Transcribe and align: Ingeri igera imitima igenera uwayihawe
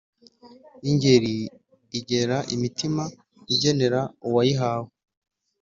Ingeri 0.89 1.33
igera 1.99 2.37
imitima 2.55 3.03
igenera 3.53 4.01
uwayihawe 4.27 4.89